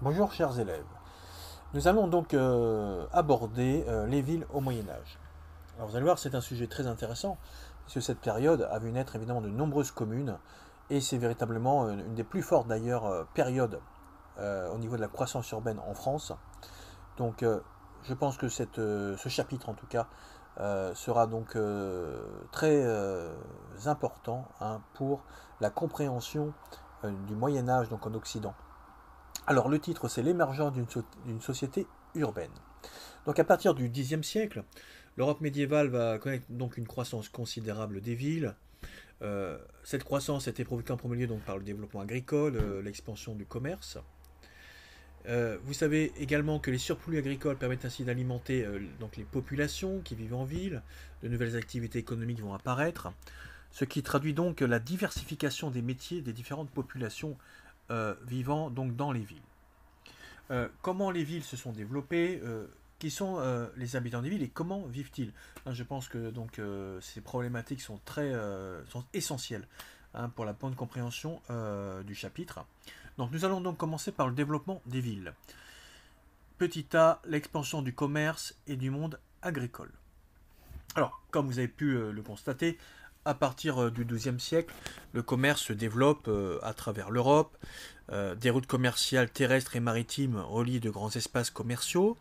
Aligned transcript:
Bonjour 0.00 0.32
chers 0.32 0.60
élèves. 0.60 0.86
Nous 1.74 1.88
allons 1.88 2.06
donc 2.06 2.32
euh, 2.32 3.04
aborder 3.12 3.84
euh, 3.88 4.06
les 4.06 4.22
villes 4.22 4.46
au 4.52 4.60
Moyen 4.60 4.88
Âge. 4.88 5.18
Alors 5.76 5.88
vous 5.88 5.96
allez 5.96 6.04
voir, 6.04 6.20
c'est 6.20 6.36
un 6.36 6.40
sujet 6.40 6.68
très 6.68 6.86
intéressant, 6.86 7.36
puisque 7.82 8.06
cette 8.06 8.20
période 8.20 8.68
a 8.70 8.78
vu 8.78 8.92
naître 8.92 9.16
évidemment 9.16 9.40
de 9.40 9.48
nombreuses 9.48 9.90
communes, 9.90 10.38
et 10.88 11.00
c'est 11.00 11.18
véritablement 11.18 11.88
une, 11.88 12.14
des 12.14 12.22
plus 12.22 12.42
fortes 12.42 12.68
d'ailleurs 12.68 13.06
euh, 13.06 13.24
périodes 13.34 13.80
au 14.38 14.78
niveau 14.78 14.94
de 14.94 15.00
la 15.00 15.08
croissance 15.08 15.50
urbaine 15.50 15.80
en 15.80 15.94
France. 15.94 16.32
Donc 17.16 17.44
je 18.04 18.14
pense 18.14 18.36
que 18.36 18.48
ce 18.48 19.28
chapitre 19.28 19.68
en 19.68 19.74
tout 19.74 19.88
cas 19.88 20.06
sera 20.94 21.26
donc 21.26 21.58
très 22.52 22.86
important 23.84 24.46
hein, 24.60 24.80
pour 24.94 25.24
la 25.60 25.70
compréhension 25.70 26.54
du 27.02 27.34
Moyen 27.34 27.68
Âge 27.68 27.88
donc 27.88 28.06
en 28.06 28.14
Occident. 28.14 28.54
Alors 29.48 29.70
le 29.70 29.78
titre 29.78 30.08
c'est 30.08 30.20
l'émergence 30.20 30.74
d'une 30.74 31.40
société 31.40 31.86
urbaine. 32.14 32.50
Donc 33.24 33.38
à 33.38 33.44
partir 33.44 33.72
du 33.72 33.88
Xe 33.88 34.20
siècle, 34.20 34.62
l'Europe 35.16 35.40
médiévale 35.40 35.88
va 35.88 36.18
connaître 36.18 36.44
donc 36.50 36.76
une 36.76 36.86
croissance 36.86 37.30
considérable 37.30 38.02
des 38.02 38.14
villes. 38.14 38.54
Euh, 39.22 39.56
cette 39.84 40.04
croissance 40.04 40.48
a 40.48 40.50
été 40.50 40.64
provoquée 40.64 40.92
en 40.92 40.98
premier 40.98 41.16
lieu 41.16 41.26
donc, 41.26 41.40
par 41.40 41.56
le 41.56 41.64
développement 41.64 42.02
agricole, 42.02 42.56
euh, 42.56 42.82
l'expansion 42.82 43.34
du 43.34 43.46
commerce. 43.46 43.96
Euh, 45.28 45.56
vous 45.64 45.72
savez 45.72 46.12
également 46.18 46.58
que 46.58 46.70
les 46.70 46.76
surplus 46.76 47.16
agricoles 47.16 47.56
permettent 47.56 47.86
ainsi 47.86 48.04
d'alimenter 48.04 48.66
donc 49.00 49.16
les 49.16 49.24
populations 49.24 50.02
qui 50.02 50.14
vivent 50.14 50.34
en 50.34 50.44
ville. 50.44 50.82
De 51.22 51.28
nouvelles 51.28 51.56
activités 51.56 51.98
économiques 51.98 52.42
vont 52.42 52.52
apparaître, 52.52 53.14
ce 53.70 53.86
qui 53.86 54.02
traduit 54.02 54.34
donc 54.34 54.60
la 54.60 54.78
diversification 54.78 55.70
des 55.70 55.80
métiers 55.80 56.20
des 56.20 56.34
différentes 56.34 56.70
populations 56.70 57.38
euh, 57.90 58.14
vivant 58.26 58.70
donc 58.70 58.96
dans 58.96 59.12
les 59.12 59.22
villes. 59.22 59.42
Euh, 60.50 60.68
comment 60.82 61.10
les 61.10 61.24
villes 61.24 61.42
se 61.42 61.56
sont 61.56 61.72
développées 61.72 62.40
euh, 62.44 62.66
Qui 62.98 63.10
sont 63.10 63.40
les 63.76 63.96
habitants 63.96 64.22
des 64.22 64.28
villes 64.28 64.42
et 64.42 64.48
comment 64.48 64.82
vivent-ils? 64.86 65.32
Hein, 65.64 65.72
Je 65.72 65.84
pense 65.84 66.08
que 66.08 66.30
donc 66.30 66.60
ces 67.00 67.20
problématiques 67.20 67.80
sont 67.80 68.00
très 68.04 68.32
essentielles 69.14 69.66
hein, 70.14 70.28
pour 70.28 70.44
la 70.44 70.52
bonne 70.52 70.74
compréhension 70.74 71.40
du 72.04 72.14
chapitre. 72.14 72.64
Donc 73.16 73.30
nous 73.32 73.44
allons 73.44 73.60
donc 73.60 73.76
commencer 73.76 74.12
par 74.12 74.28
le 74.28 74.34
développement 74.34 74.82
des 74.86 75.00
villes. 75.00 75.32
Petit 76.58 76.86
a, 76.94 77.20
l'expansion 77.24 77.82
du 77.82 77.94
commerce 77.94 78.56
et 78.66 78.76
du 78.76 78.90
monde 78.90 79.20
agricole. 79.42 79.92
Alors, 80.96 81.22
comme 81.30 81.46
vous 81.46 81.58
avez 81.58 81.68
pu 81.68 81.96
le 82.10 82.22
constater, 82.22 82.78
à 83.24 83.34
partir 83.34 83.82
euh, 83.82 83.90
du 83.90 84.04
XIIe 84.04 84.40
siècle, 84.40 84.74
le 85.12 85.22
commerce 85.22 85.62
se 85.62 85.72
développe 85.72 86.28
euh, 86.28 86.58
à 86.62 86.72
travers 86.72 87.10
l'Europe. 87.10 87.56
Euh, 88.10 88.34
des 88.34 88.50
routes 88.50 88.66
commerciales 88.66 89.30
terrestres 89.30 89.76
et 89.76 89.80
maritimes 89.80 90.36
relient 90.36 90.80
de 90.80 90.90
grands 90.90 91.10
espaces 91.10 91.50
commerciaux, 91.50 92.16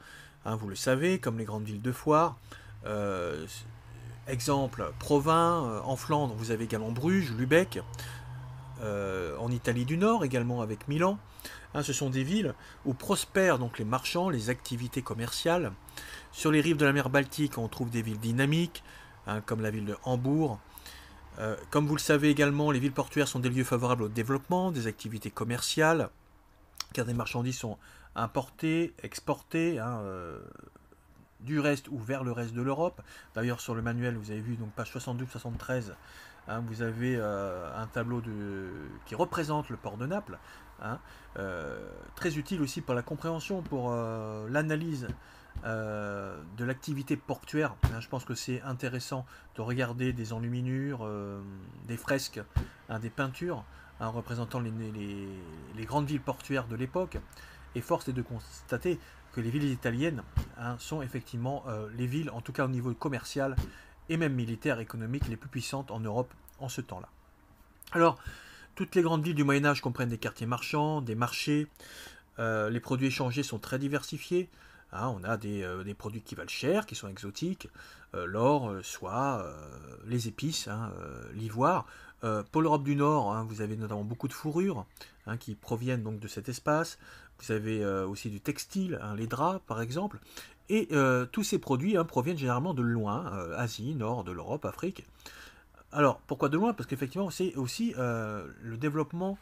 hein, 0.45 0.55
vous 0.55 0.67
le 0.67 0.75
savez, 0.75 1.19
comme 1.19 1.37
les 1.37 1.45
grandes 1.45 1.63
villes 1.63 1.81
de 1.81 1.91
foire. 1.91 2.37
exemple, 4.27 4.91
Provins, 4.99 5.81
en 5.85 5.95
Flandre, 5.95 6.33
vous 6.35 6.51
avez 6.51 6.65
également 6.65 6.91
Bruges, 6.91 7.31
Lubeck. 7.31 7.79
en 8.81 9.51
Italie 9.51 9.85
du 9.85 9.97
Nord, 9.97 10.25
également 10.25 10.61
avec 10.61 10.87
Milan. 10.87 11.17
Hein, 11.73 11.83
ce 11.83 11.93
sont 11.93 12.09
des 12.09 12.23
villes 12.23 12.53
où 12.85 12.93
prospèrent 12.93 13.59
donc 13.59 13.79
les 13.79 13.85
marchands, 13.85 14.29
les 14.29 14.49
activités 14.49 15.01
commerciales. 15.01 15.71
Sur 16.31 16.51
les 16.51 16.61
rives 16.61 16.77
de 16.77 16.85
la 16.85 16.93
mer 16.93 17.09
Baltique, 17.09 17.57
on 17.57 17.67
trouve 17.67 17.89
des 17.89 18.01
villes 18.01 18.19
dynamiques, 18.19 18.83
hein, 19.25 19.41
comme 19.41 19.61
la 19.61 19.71
ville 19.71 19.85
de 19.85 19.95
Hambourg, 20.03 20.59
euh, 21.39 21.55
comme 21.69 21.85
vous 21.85 21.95
le 21.95 22.01
savez 22.01 22.29
également, 22.29 22.71
les 22.71 22.79
villes 22.79 22.91
portuaires 22.91 23.27
sont 23.27 23.39
des 23.39 23.49
lieux 23.49 23.63
favorables 23.63 24.03
au 24.03 24.09
développement 24.09 24.71
des 24.71 24.87
activités 24.87 25.29
commerciales, 25.29 26.09
car 26.93 27.05
des 27.05 27.13
marchandises 27.13 27.57
sont 27.57 27.77
importées, 28.15 28.93
exportées, 29.03 29.79
hein, 29.79 29.99
euh, 30.03 30.39
du 31.41 31.59
reste 31.59 31.87
ou 31.89 31.99
vers 31.99 32.23
le 32.23 32.31
reste 32.31 32.53
de 32.53 32.61
l'Europe. 32.61 33.01
D'ailleurs, 33.35 33.61
sur 33.61 33.75
le 33.75 33.83
manuel, 33.83 34.17
vous 34.17 34.31
avez 34.31 34.41
vu, 34.41 34.55
donc 34.55 34.71
page 34.71 34.91
72-73, 34.91 35.93
hein, 36.47 36.63
vous 36.65 36.81
avez 36.81 37.15
euh, 37.17 37.69
un 37.79 37.85
tableau 37.85 38.23
qui 39.05 39.13
représente 39.13 39.69
le 39.69 39.77
port 39.77 39.97
de 39.97 40.07
Naples, 40.07 40.39
hein, 40.81 40.99
très 42.15 42.37
utile 42.37 42.63
aussi 42.63 42.81
pour 42.81 42.95
la 42.95 43.03
compréhension, 43.03 43.61
pour 43.61 43.91
l'analyse 44.49 45.07
euh, 45.65 46.37
de 46.57 46.65
l'activité 46.65 47.17
portuaire. 47.17 47.75
Hein, 47.85 47.99
je 47.99 48.07
pense 48.07 48.25
que 48.25 48.35
c'est 48.35 48.61
intéressant 48.61 49.25
de 49.55 49.61
regarder 49.61 50.13
des 50.13 50.31
enluminures, 50.31 50.99
euh, 51.01 51.41
des 51.87 51.97
fresques, 51.97 52.39
hein, 52.89 52.99
des 52.99 53.09
peintures 53.09 53.63
hein, 53.99 54.07
représentant 54.07 54.59
les, 54.59 55.85
grandes 55.85 56.05
villes 56.05 56.21
portuaires 56.21 56.67
de 56.67 56.75
l'époque. 56.75 57.17
Et 57.75 57.81
force 57.81 58.07
est 58.07 58.13
de 58.13 58.21
constater 58.21 58.99
que 59.33 59.41
les 59.41 59.49
villes 59.49 59.65
italiennes 59.65 60.23
sont 60.79 61.01
effectivement 61.01 61.63
euh, 61.67 61.89
les 61.97 62.07
villes, 62.07 62.29
en 62.29 62.41
tout 62.41 62.53
cas 62.53 62.65
au 62.65 62.69
niveau 62.69 62.93
commercial 62.93 63.55
et 64.09 64.17
même 64.17 64.33
militaire, 64.33 64.79
économique, 64.79 65.27
les 65.27 65.37
plus 65.37 65.49
puissantes 65.49 65.91
en 65.91 65.99
Europe 65.99 66.33
en 66.59 66.69
ce 66.69 66.81
temps-là. 66.81 67.09
Alors, 67.91 68.19
toutes 68.75 68.95
les 68.95 69.01
grandes 69.01 69.23
villes 69.23 69.35
du 69.35 69.43
Moyen 69.43 69.65
Âge 69.65 69.81
comprennent 69.81 70.09
des 70.09 70.17
quartiers 70.17 70.47
marchands, 70.47 71.01
des 71.01 71.15
marchés. 71.15 71.67
les 72.37 72.79
produits 72.79 73.07
échangés 73.07 73.43
sont 73.43 73.59
très 73.59 73.79
diversifiés. 73.79 74.49
Hein, 74.93 75.13
on 75.19 75.23
a 75.23 75.37
euh, 75.45 75.83
des, 75.83 75.93
produits 75.93 76.21
qui 76.21 76.35
valent 76.35 76.47
cher, 76.49 76.85
qui 76.85 76.95
sont 76.95 77.07
exotiques, 77.07 77.67
euh, 78.15 78.25
l'or, 78.25 78.69
euh, 78.69 78.81
soie, 78.83 79.45
les 80.05 80.27
épices, 80.27 80.67
hein, 80.67 80.91
l'ivoire. 81.33 81.85
pour 82.51 82.61
l'Europe 82.61 82.83
du 82.83 82.95
Nord, 82.95 83.33
hein, 83.33 83.45
vous 83.49 83.61
avez 83.61 83.75
notamment 83.75 84.03
beaucoup 84.03 84.27
de 84.27 84.33
fourrures 84.33 84.85
qui 85.39 85.55
proviennent 85.55 86.03
donc 86.03 86.19
de 86.19 86.27
cet 86.27 86.49
espace. 86.49 86.97
Vous 87.39 87.51
avez 87.51 87.85
aussi 87.85 88.29
du 88.29 88.39
textile, 88.39 88.99
les 89.15 89.27
draps 89.27 89.61
par 89.67 89.81
exemple. 89.81 90.19
Et 90.69 90.89
tous 91.31 91.43
ces 91.43 91.59
produits 91.59 91.95
proviennent 92.07 92.37
généralement 92.37 92.73
de 92.73 92.81
loin, 92.81 93.25
Asie, 93.55 93.93
Nord 93.93 94.23
de 94.23 94.31
l'Europe, 94.31 94.65
Afrique. 94.65 95.05
Alors, 95.91 96.19
pourquoi 96.27 96.49
de 96.49 96.57
loin? 96.57 96.73
Parce 96.73 96.87
qu'effectivement, 96.87 97.29
c'est 97.29 97.55
aussi 97.55 97.93
le 97.97 98.77
développement 98.77 99.37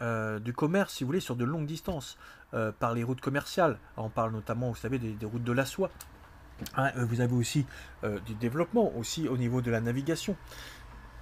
du 0.00 0.52
commerce, 0.52 0.94
si 0.94 1.04
vous 1.04 1.08
voulez, 1.08 1.20
sur 1.20 1.36
de 1.36 1.44
longues 1.44 1.66
distances. 1.66 2.16
Euh, 2.52 2.72
par 2.72 2.94
les 2.94 3.04
routes 3.04 3.20
commerciales. 3.20 3.78
on 3.96 4.08
parle 4.08 4.32
notamment, 4.32 4.70
vous 4.70 4.74
savez, 4.74 4.98
des, 4.98 5.24
routes 5.24 5.44
de 5.44 5.52
la 5.52 5.64
soie. 5.64 5.88
Hein, 6.74 6.90
euh, 6.96 7.04
vous 7.04 7.20
avez 7.20 7.32
aussi 7.32 7.64
euh, 8.02 8.18
du 8.26 8.34
développement, 8.34 8.92
aussi 8.96 9.28
au 9.28 9.36
niveau 9.36 9.60
de 9.60 9.70
la 9.70 9.80
navigation. 9.80 10.36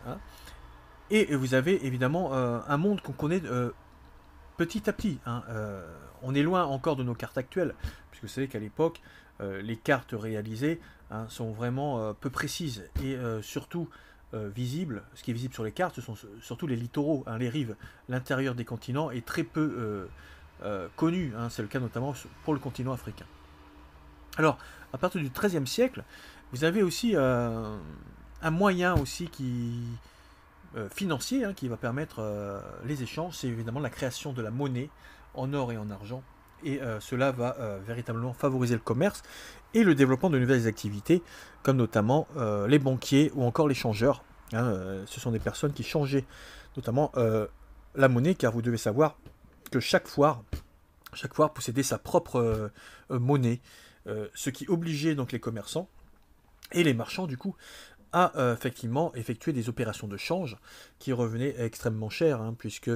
Hein. 0.06 0.16
Et 1.10 1.36
vous 1.36 1.52
avez 1.52 1.84
évidemment 1.86 2.34
un 2.34 2.76
monde 2.76 3.00
qu'on 3.00 3.12
connaît 3.12 3.42
petit 4.58 4.90
à 4.90 4.92
petit. 4.92 5.18
Hein. 5.24 5.42
on 6.20 6.34
est 6.34 6.42
loin 6.42 6.64
encore 6.64 6.96
de 6.96 7.02
nos 7.02 7.14
cartes 7.14 7.38
actuelles, 7.38 7.74
puisque 8.10 8.24
vous 8.24 8.28
savez 8.28 8.46
qu'à 8.46 8.58
l'époque, 8.58 9.00
les 9.40 9.76
cartes 9.76 10.12
réalisées 10.12 10.82
sont 11.28 11.50
vraiment 11.50 12.12
peu 12.12 12.28
précises 12.28 12.84
et 13.02 13.16
surtout 13.40 13.88
visibles. 14.32 15.02
Ce 15.14 15.22
qui 15.22 15.30
est 15.30 15.34
visible 15.34 15.54
sur 15.54 15.64
les 15.64 15.72
cartes, 15.72 15.94
ce 15.94 16.02
sont 16.02 16.16
surtout 16.42 16.66
les 16.66 16.76
littoraux, 16.76 17.24
les 17.38 17.48
rives. 17.48 17.76
L'intérieur 18.08 18.54
des 18.54 18.64
continents 18.64 19.10
est 19.10 19.24
très 19.24 19.42
peu 19.42 20.06
euh, 20.64 20.88
connu, 20.96 21.32
hein, 21.36 21.48
c'est 21.50 21.62
le 21.62 21.68
cas 21.68 21.78
notamment 21.78 22.14
pour 22.44 22.52
le 22.52 22.58
continent 22.58 22.92
africain. 22.92 23.26
Alors, 24.36 24.58
à 24.92 24.98
partir 24.98 25.20
du 25.20 25.30
XIIIe 25.30 25.66
siècle, 25.66 26.02
vous 26.52 26.64
avez 26.64 26.82
aussi 26.82 27.14
euh, 27.14 27.76
un 28.42 28.50
moyen 28.50 28.94
aussi 28.94 29.28
qui 29.28 29.84
euh, 30.76 30.88
financier 30.88 31.44
hein, 31.44 31.52
qui 31.54 31.68
va 31.68 31.76
permettre 31.76 32.62
les 32.84 33.02
échanges, 33.02 33.34
c'est 33.36 33.46
évidemment 33.46 33.80
la 33.80 33.90
création 33.90 34.32
de 34.32 34.42
la 34.42 34.50
monnaie 34.50 34.90
en 35.34 35.52
or 35.54 35.72
et 35.72 35.78
en 35.78 35.90
argent. 35.90 36.22
Et 36.64 36.80
cela 37.00 37.30
va 37.30 37.56
véritablement 37.86 38.32
favoriser 38.32 38.74
le 38.74 38.80
commerce 38.80 39.22
et 39.74 39.84
le 39.84 39.94
développement 39.94 40.30
de 40.30 40.38
nouvelles 40.38 40.66
activités, 40.66 41.22
comme 41.62 41.76
notamment 41.76 42.26
les 42.68 42.78
banquiers 42.78 43.30
ou 43.34 43.44
encore 43.44 43.68
les 43.68 43.74
changeurs. 43.74 44.24
Hein, 44.52 45.02
ce 45.06 45.20
sont 45.20 45.30
des 45.30 45.38
personnes 45.38 45.72
qui 45.72 45.84
changeaient 45.84 46.24
notamment 46.76 47.12
la 47.94 48.08
monnaie, 48.08 48.34
car 48.34 48.52
vous 48.52 48.62
devez 48.62 48.78
savoir 48.78 49.18
que 49.70 49.80
chaque 49.80 50.08
foire, 50.08 50.42
chaque 51.12 51.34
foire 51.34 51.52
possédait 51.52 51.82
sa 51.82 51.98
propre 51.98 52.36
euh, 52.36 52.68
euh, 53.10 53.18
monnaie, 53.18 53.60
euh, 54.06 54.28
ce 54.34 54.50
qui 54.50 54.66
obligeait 54.68 55.14
donc 55.14 55.32
les 55.32 55.40
commerçants 55.40 55.88
et 56.72 56.84
les 56.84 56.94
marchands 56.94 57.26
du 57.26 57.36
coup 57.36 57.54
à 58.10 58.32
effectivement 58.54 59.14
effectuer 59.16 59.52
des 59.52 59.68
opérations 59.68 60.08
de 60.08 60.16
change 60.16 60.56
qui 60.98 61.12
revenaient 61.12 61.54
extrêmement 61.58 62.08
cher, 62.08 62.40
hein, 62.40 62.54
puisque 62.58 62.90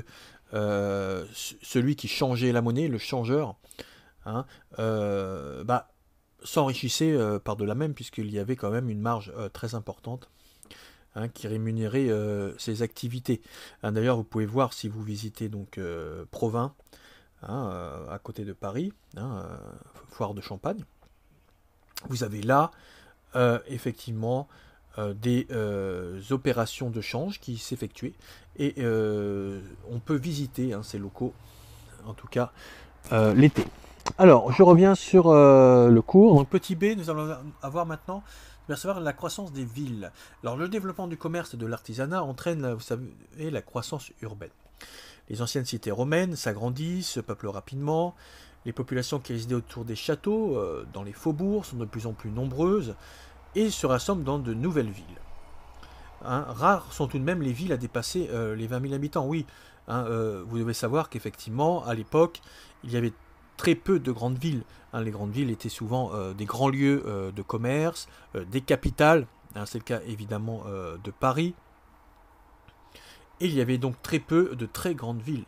celui 0.52 1.96
qui 1.96 2.08
changeait 2.08 2.52
la 2.52 2.62
monnaie, 2.62 2.88
le 2.88 2.98
changeur, 2.98 3.56
hein, 4.26 4.44
bah, 4.78 5.88
s'enrichissait 6.44 7.16
par 7.44 7.56
de 7.56 7.64
la 7.64 7.74
même, 7.74 7.94
puisqu'il 7.94 8.30
y 8.30 8.38
avait 8.38 8.56
quand 8.56 8.70
même 8.70 8.90
une 8.90 9.00
marge 9.00 9.32
très 9.52 9.74
importante 9.74 10.28
Hein, 11.14 11.28
qui 11.28 11.46
rémunérait 11.46 12.08
euh, 12.08 12.56
ses 12.56 12.80
activités. 12.80 13.42
Hein, 13.82 13.92
d'ailleurs, 13.92 14.16
vous 14.16 14.24
pouvez 14.24 14.46
voir 14.46 14.72
si 14.72 14.88
vous 14.88 15.02
visitez 15.02 15.50
donc 15.50 15.76
euh, 15.76 16.24
Provins, 16.30 16.74
euh, 17.50 18.08
à 18.08 18.18
côté 18.18 18.46
de 18.46 18.54
Paris, 18.54 18.94
foire 20.08 20.32
de 20.32 20.40
Champagne. 20.40 20.82
Vous 22.08 22.24
avez 22.24 22.42
là 22.42 22.70
effectivement 23.66 24.48
des 24.98 25.46
opérations 26.30 26.90
de 26.90 27.00
change 27.00 27.40
qui 27.40 27.58
s'effectuaient 27.58 28.14
et 28.58 28.74
on 29.90 29.98
peut 29.98 30.16
visiter 30.16 30.76
ces 30.82 30.98
locaux, 30.98 31.32
en 32.06 32.14
tout 32.14 32.28
cas 32.28 32.52
l'été. 33.34 33.64
Alors, 34.18 34.52
je 34.52 34.62
reviens 34.62 34.94
sur 34.94 35.32
le 35.32 36.00
cours. 36.00 36.36
Donc, 36.36 36.48
petit 36.48 36.74
b, 36.74 36.96
nous 36.96 37.10
allons 37.10 37.36
avoir 37.62 37.86
maintenant 37.86 38.22
percevoir 38.66 39.00
la 39.00 39.12
croissance 39.12 39.52
des 39.52 39.64
villes. 39.64 40.12
Alors, 40.42 40.56
le 40.56 40.68
développement 40.68 41.08
du 41.08 41.16
commerce 41.16 41.54
et 41.54 41.56
de 41.56 41.66
l'artisanat 41.66 42.22
entraîne, 42.22 42.72
vous 42.72 42.80
savez, 42.80 43.50
la 43.50 43.62
croissance 43.62 44.12
urbaine. 44.22 44.50
Les 45.28 45.40
anciennes 45.42 45.64
cités 45.64 45.90
romaines 45.90 46.36
s'agrandissent, 46.36 47.08
se 47.10 47.20
peuplent 47.20 47.48
rapidement. 47.48 48.14
Les 48.64 48.72
populations 48.72 49.18
qui 49.18 49.32
résidaient 49.32 49.54
autour 49.54 49.84
des 49.84 49.96
châteaux, 49.96 50.56
euh, 50.56 50.86
dans 50.92 51.02
les 51.02 51.12
faubourgs, 51.12 51.64
sont 51.64 51.76
de 51.76 51.84
plus 51.84 52.06
en 52.06 52.12
plus 52.12 52.30
nombreuses 52.30 52.94
et 53.54 53.70
se 53.70 53.86
rassemblent 53.86 54.24
dans 54.24 54.38
de 54.38 54.54
nouvelles 54.54 54.90
villes. 54.90 55.04
Hein, 56.24 56.44
rares 56.48 56.92
sont 56.92 57.08
tout 57.08 57.18
de 57.18 57.24
même 57.24 57.42
les 57.42 57.52
villes 57.52 57.72
à 57.72 57.76
dépasser 57.76 58.28
euh, 58.30 58.54
les 58.54 58.66
20 58.66 58.82
000 58.82 58.94
habitants. 58.94 59.26
Oui, 59.26 59.46
hein, 59.88 60.04
euh, 60.06 60.44
vous 60.46 60.58
devez 60.58 60.74
savoir 60.74 61.08
qu'effectivement, 61.08 61.84
à 61.84 61.94
l'époque, 61.94 62.40
il 62.84 62.92
y 62.92 62.96
avait 62.96 63.12
très 63.56 63.74
peu 63.74 63.98
de 63.98 64.12
grandes 64.12 64.38
villes. 64.38 64.62
Hein. 64.92 65.02
les 65.02 65.10
grandes 65.10 65.32
villes 65.32 65.50
étaient 65.50 65.68
souvent 65.68 66.12
des 66.32 66.44
grands 66.44 66.68
lieux 66.68 67.32
de 67.34 67.42
commerce, 67.42 68.08
des 68.34 68.60
capitales. 68.60 69.26
C'est 69.66 69.78
le 69.78 69.84
cas 69.84 70.00
évidemment 70.06 70.64
de 71.02 71.10
Paris. 71.10 71.54
Et 73.40 73.46
il 73.46 73.54
y 73.54 73.60
avait 73.60 73.78
donc 73.78 74.00
très 74.02 74.18
peu 74.18 74.56
de 74.56 74.66
très 74.66 74.94
grandes 74.94 75.22
villes. 75.22 75.44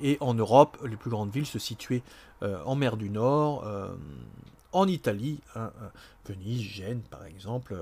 et 0.00 0.16
en 0.20 0.34
Europe, 0.34 0.78
les 0.84 0.96
plus 0.96 1.10
grandes 1.10 1.30
villes 1.30 1.46
se 1.46 1.58
situaient 1.58 2.02
euh, 2.44 2.62
en 2.64 2.74
mer 2.74 2.96
du 2.96 3.08
Nord, 3.08 3.64
euh, 3.64 3.94
en 4.74 4.86
Italie, 4.86 5.40
hein, 5.54 5.72
euh, 5.82 5.88
Venise, 6.26 6.62
Gênes 6.62 7.02
par 7.10 7.24
exemple, 7.24 7.76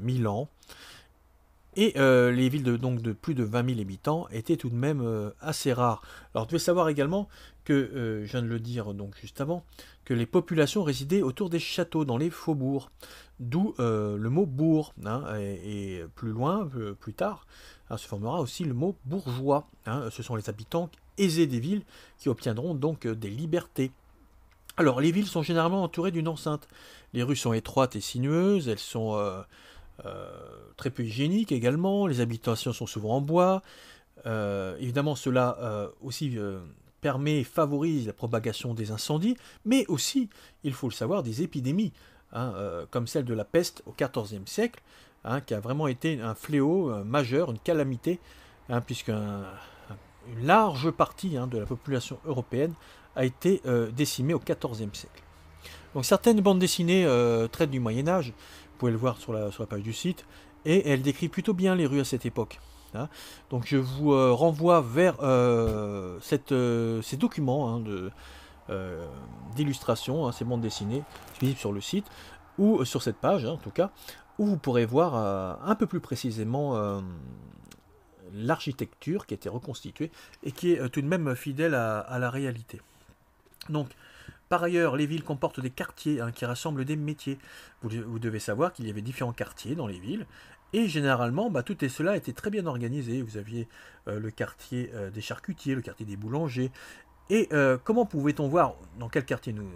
Milan. 0.00 0.48
Et 1.78 1.92
les 1.98 2.48
villes 2.48 2.62
de, 2.62 2.78
donc, 2.78 3.02
de 3.02 3.12
plus 3.12 3.34
de 3.34 3.44
20 3.44 3.68
000 3.68 3.80
habitants 3.82 4.28
étaient 4.30 4.56
tout 4.56 4.70
de 4.70 4.74
même 4.74 5.30
assez 5.42 5.74
rares. 5.74 6.00
Alors, 6.32 6.46
vous 6.46 6.52
devez 6.52 6.58
savoir 6.58 6.88
également 6.88 7.28
que, 7.64 8.22
je 8.24 8.30
viens 8.30 8.40
de 8.40 8.46
le 8.46 8.58
dire 8.58 8.94
donc 8.94 9.14
juste 9.20 9.42
avant, 9.42 9.62
que 10.06 10.14
les 10.14 10.24
populations 10.24 10.82
résidaient 10.84 11.20
autour 11.20 11.50
des 11.50 11.58
châteaux, 11.58 12.06
dans 12.06 12.16
les 12.16 12.30
faubourgs. 12.30 12.88
D'où 13.40 13.74
le 13.78 14.28
mot 14.30 14.46
bourg. 14.46 14.94
Hein, 15.04 15.24
et, 15.38 16.02
plus 16.14 16.30
loin, 16.30 16.66
plus 16.98 17.12
tard, 17.12 17.46
hein, 17.90 17.98
se 17.98 18.08
formera 18.08 18.40
aussi 18.40 18.64
le 18.64 18.72
mot 18.72 18.96
bourgeois. 19.04 19.68
ce 19.84 20.22
sont 20.22 20.34
les 20.34 20.48
habitants 20.48 20.88
aisés 21.18 21.46
des 21.46 21.60
villes 21.60 21.82
qui 22.18 22.28
obtiendront 22.28 22.74
donc 22.74 23.06
euh, 23.06 23.14
des 23.14 23.30
libertés. 23.30 23.90
Alors 24.76 25.00
les 25.00 25.10
villes 25.10 25.26
sont 25.26 25.42
généralement 25.42 25.82
entourées 25.82 26.10
d'une 26.10 26.28
enceinte. 26.28 26.68
Les 27.12 27.22
rues 27.22 27.36
sont 27.36 27.52
étroites 27.52 27.96
et 27.96 28.00
sinueuses, 28.00 28.68
elles 28.68 28.78
sont 28.78 29.14
euh, 29.14 29.40
euh, 30.04 30.28
très 30.76 30.90
peu 30.90 31.02
hygiéniques 31.02 31.52
également, 31.52 32.06
les 32.06 32.20
habitations 32.20 32.72
sont 32.72 32.86
souvent 32.86 33.16
en 33.16 33.20
bois. 33.20 33.62
évidemment 34.24 35.14
cela 35.14 35.90
aussi 36.02 36.36
permet 37.00 37.40
et 37.40 37.44
favorise 37.44 38.06
la 38.06 38.12
propagation 38.12 38.74
des 38.74 38.90
incendies, 38.90 39.36
mais 39.64 39.86
aussi, 39.86 40.28
il 40.64 40.74
faut 40.74 40.88
le 40.88 40.94
savoir, 40.94 41.22
des 41.22 41.42
épidémies, 41.42 41.92
hein, 42.32 42.52
comme 42.90 43.06
celle 43.06 43.24
de 43.24 43.34
la 43.34 43.44
peste 43.44 43.82
au 43.86 43.92
XIVe 43.92 44.46
siècle, 44.46 44.82
hein, 45.24 45.40
qui 45.40 45.54
a 45.54 45.60
vraiment 45.60 45.86
été 45.86 46.20
un 46.20 46.34
fléau 46.34 47.04
majeur, 47.04 47.50
une 47.50 47.58
calamité, 47.60 48.18
hein, 48.68 48.80
puisqu'un 48.80 49.44
une 50.28 50.46
large 50.46 50.90
partie 50.90 51.36
de 51.50 51.58
la 51.58 51.66
population 51.66 52.18
européenne 52.26 52.74
a 53.16 53.24
été 53.24 53.60
euh, 53.66 53.90
décimée 53.90 54.34
au 54.34 54.38
XIVe 54.38 54.92
siècle. 54.92 55.22
Donc 55.94 56.04
certaines 56.04 56.40
bandes 56.40 56.58
dessinées 56.58 57.04
euh, 57.04 57.48
traitent 57.48 57.70
du 57.70 57.80
Moyen 57.80 58.06
Âge, 58.08 58.28
vous 58.28 58.78
pouvez 58.78 58.92
le 58.92 58.98
voir 58.98 59.16
sur 59.18 59.32
la, 59.32 59.50
page 59.66 59.82
du 59.82 59.92
site, 59.92 60.26
et 60.64 60.88
elles 60.88 61.02
décrivent 61.02 61.30
plutôt 61.30 61.54
bien 61.54 61.74
les 61.74 61.86
rues 61.86 62.00
à 62.00 62.04
cette 62.04 62.26
époque. 62.26 62.60
Hein. 62.94 63.08
Donc 63.50 63.66
je 63.66 63.76
vous 63.76 64.12
euh, 64.12 64.32
renvoie 64.32 64.80
vers 64.80 65.16
ces 66.22 67.16
documents 67.16 67.76
hein, 67.76 67.84
d'illustration, 69.54 70.30
ces 70.32 70.44
bandes 70.44 70.60
dessinées, 70.60 71.02
visibles 71.40 71.58
sur 71.58 71.72
le 71.72 71.80
site, 71.80 72.06
ou 72.58 72.84
sur 72.84 73.02
cette 73.02 73.16
page 73.16 73.44
en 73.44 73.56
tout 73.56 73.70
cas, 73.70 73.90
où 74.38 74.46
vous 74.46 74.56
pourrez 74.58 74.84
voir 74.84 75.14
un 75.64 75.74
peu 75.74 75.86
plus 75.86 76.00
précisément 76.00 77.00
l'architecture 78.36 79.26
qui 79.26 79.34
a 79.34 79.36
été 79.36 79.48
reconstituée 79.48 80.10
et 80.42 80.52
qui 80.52 80.72
est 80.72 80.80
euh, 80.80 80.88
tout 80.88 81.00
de 81.00 81.06
même 81.06 81.34
fidèle 81.34 81.74
à, 81.74 82.18
la 82.18 82.30
réalité. 82.30 82.80
Donc, 83.70 83.88
par 84.48 84.62
ailleurs, 84.62 84.96
les 84.96 85.06
villes 85.06 85.24
comportent 85.24 85.60
des 85.60 85.70
quartiers 85.70 86.20
hein, 86.20 86.30
qui 86.32 86.44
rassemblent 86.44 86.84
des 86.84 86.96
métiers. 86.96 87.38
Vous, 87.82 88.18
devez 88.18 88.38
savoir 88.38 88.72
qu'il 88.72 88.86
y 88.86 88.90
avait 88.90 89.02
différents 89.02 89.32
quartiers 89.32 89.74
dans 89.74 89.86
les 89.86 89.98
villes. 89.98 90.26
Et 90.72 90.88
généralement, 90.88 91.50
bah, 91.50 91.62
tout 91.62 91.84
et 91.84 91.88
cela 91.88 92.16
était 92.16 92.32
très 92.32 92.50
bien 92.50 92.66
organisé. 92.66 93.22
Vous 93.22 93.36
aviez 93.36 93.68
euh, 94.08 94.20
le 94.20 94.30
quartier 94.30 94.90
euh, 94.94 95.10
des 95.10 95.20
charcutiers, 95.20 95.74
le 95.74 95.82
quartier 95.82 96.06
des 96.06 96.16
boulangers. 96.16 96.70
Et 97.28 97.48
comment 97.82 98.06
pouvait-on 98.06 98.46
voir 98.46 98.76
dans 99.00 99.08
quel 99.08 99.24
quartier 99.24 99.52
nous, 99.52 99.68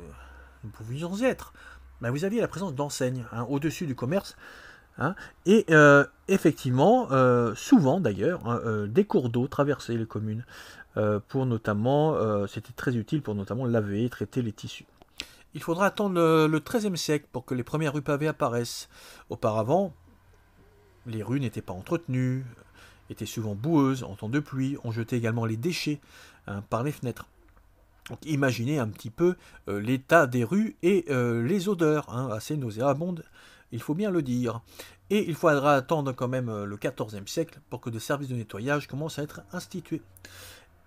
pouvions 0.73 1.21
être? 1.21 1.53
Bah, 2.01 2.13
Vous 2.13 2.25
aviez 2.25 2.41
la 2.41 2.47
présence 2.47 2.77
d'enseignes. 2.77 3.25
Hein, 3.33 3.45
au-dessus 3.49 3.87
du 3.87 3.97
commerce, 3.97 4.37
Hein. 5.01 5.15
et 5.47 5.65
euh, 5.71 6.05
effectivement, 6.29 7.09
euh, 7.11 7.55
souvent 7.55 8.01
d'ailleurs, 8.01 8.47
euh, 8.49 8.87
des 8.87 9.05
cours 9.05 9.31
d'eau 9.31 9.49
traversaient 9.49 9.97
les 9.97 10.07
communes 10.07 10.45
pour 11.29 11.47
notamment, 11.47 12.47
c'était 12.47 12.73
très 12.73 12.97
utile 12.97 13.23
pour 13.23 13.35
notamment 13.35 13.65
laver 13.65 14.05
et 14.05 14.11
traiter 14.11 14.43
les 14.43 14.53
tissus. 14.53 14.87
Il 15.55 15.63
faudra 15.63 15.87
attendre 15.87 16.47
le 16.47 16.59
XIIIe 16.61 16.97
siècle 16.97 17.27
pour 17.33 17.45
que 17.45 17.55
les 17.55 17.63
premières 17.63 17.93
rues 17.93 18.03
pavées 18.03 18.29
apparaissent. 18.29 18.89
Auparavant, 19.31 19.93
les 21.07 21.23
rues 21.23 21.41
n'étaient 21.41 21.63
pas 21.63 21.73
entretenues, 21.73 22.45
étaient 23.09 23.27
souvent 23.27 23.55
boueuses 23.55 24.05
en 24.05 24.15
temps 24.15 24.29
de 24.29 24.41
pluie, 24.41 24.77
on 24.85 24.93
jetait 24.93 25.17
également 25.17 25.47
les 25.47 25.57
déchets 25.57 26.01
hein, 26.47 26.63
par 26.71 26.83
les 26.83 26.93
fenêtres. 26.93 27.27
Donc 28.09 28.19
imaginez 28.27 28.79
un 28.79 28.89
petit 28.89 29.11
peu 29.11 29.37
l'état 29.69 30.27
des 30.27 30.43
rues 30.45 30.77
et 30.83 31.05
les 31.09 31.69
odeurs 31.69 32.11
assez 32.33 32.57
nauséabondes 32.57 33.25
il 33.73 33.81
faut 33.81 33.95
bien 33.95 34.11
le 34.11 34.23
dire. 34.23 34.61
Et 35.11 35.29
il 35.29 35.35
faudra 35.35 35.75
attendre 35.75 36.13
quand 36.13 36.29
même 36.29 36.49
euh, 36.49 36.65
le 36.65 36.77
XIVe 36.77 37.27
siècle 37.27 37.61
pour 37.69 37.81
que 37.81 37.91
des 37.91 37.99
services 37.99 38.29
de 38.29 38.37
nettoyage 38.37 38.87
commencent 38.87 39.19
à 39.19 39.23
être 39.23 39.43
institués. 39.53 40.03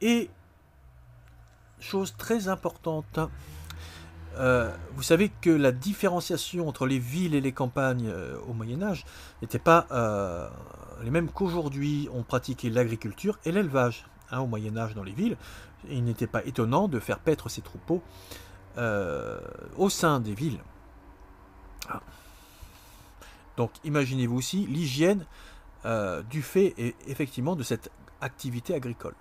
Et, 0.02 0.30
chose 1.80 2.16
très 2.18 2.48
importante, 2.48 3.20
euh, 4.38 4.76
vous 4.96 5.04
savez 5.04 5.30
que 5.30 5.50
la 5.50 5.72
différenciation 5.72 6.68
entre 6.68 6.86
les 6.88 7.00
villes 7.00 7.36
et 7.36 7.42
les 7.42 7.52
campagnes 7.52 8.08
euh, 8.08 8.38
au 8.48 8.54
Moyen 8.54 8.82
Âge 8.82 9.06
n'était 9.42 9.60
pas 9.60 9.88
les 11.02 11.12
mêmes 11.12 11.30
qu'aujourd'hui. 11.30 12.10
On 12.14 12.24
pratiquait 12.24 12.70
l'agriculture 12.70 13.38
et 13.46 13.52
l'élevage 13.52 14.06
hein, 14.32 14.40
au 14.40 14.48
Moyen 14.48 14.78
Âge 14.78 14.96
dans 14.96 15.04
les 15.04 15.14
villes. 15.14 15.38
Il 15.90 16.04
n'était 16.04 16.28
pas 16.28 16.44
étonnant 16.46 16.88
de 16.88 17.00
faire 17.00 17.20
paître 17.20 17.50
ces 17.50 17.62
troupeaux 17.62 18.02
au 19.78 19.90
sein 19.90 20.20
des 20.20 20.34
villes. 20.34 20.60
Ah. 21.90 22.02
Donc 23.58 23.72
imaginez-vous 23.84 24.38
aussi 24.38 24.66
l'hygiène 24.68 25.26
euh, 25.86 26.24
du 26.24 26.42
fait 26.42 26.74
effectivement 27.08 27.56
de 27.56 27.64
cette 27.64 27.92
activité 28.22 28.74
agricole. 28.74 29.16